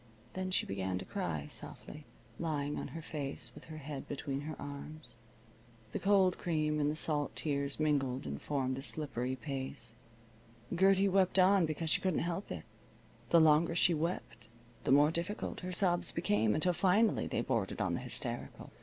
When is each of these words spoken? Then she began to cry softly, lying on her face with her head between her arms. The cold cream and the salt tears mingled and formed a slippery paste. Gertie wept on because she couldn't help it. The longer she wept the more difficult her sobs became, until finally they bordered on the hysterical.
Then 0.33 0.49
she 0.49 0.65
began 0.65 0.97
to 0.97 1.05
cry 1.05 1.45
softly, 1.47 2.05
lying 2.39 2.75
on 2.79 2.87
her 2.87 3.03
face 3.03 3.51
with 3.53 3.65
her 3.65 3.77
head 3.77 4.07
between 4.07 4.41
her 4.41 4.59
arms. 4.59 5.15
The 5.91 5.99
cold 5.99 6.39
cream 6.39 6.79
and 6.79 6.89
the 6.89 6.95
salt 6.95 7.35
tears 7.35 7.79
mingled 7.79 8.25
and 8.25 8.41
formed 8.41 8.79
a 8.79 8.81
slippery 8.81 9.35
paste. 9.35 9.93
Gertie 10.75 11.07
wept 11.07 11.37
on 11.37 11.67
because 11.67 11.91
she 11.91 12.01
couldn't 12.01 12.21
help 12.21 12.51
it. 12.51 12.63
The 13.29 13.39
longer 13.39 13.75
she 13.75 13.93
wept 13.93 14.47
the 14.85 14.91
more 14.91 15.11
difficult 15.11 15.59
her 15.59 15.71
sobs 15.71 16.11
became, 16.11 16.55
until 16.55 16.73
finally 16.73 17.27
they 17.27 17.41
bordered 17.41 17.79
on 17.79 17.93
the 17.93 17.99
hysterical. 17.99 18.71